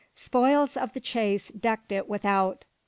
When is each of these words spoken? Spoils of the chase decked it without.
Spoils 0.15 0.75
of 0.77 0.93
the 0.93 0.99
chase 0.99 1.49
decked 1.49 1.91
it 1.91 2.09
without. 2.09 2.65